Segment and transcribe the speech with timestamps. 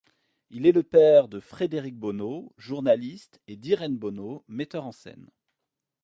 [0.49, 5.29] Il est le père de Frédéric Bonnaud, journaliste, et d'Irène Bonnaud, metteur en scène.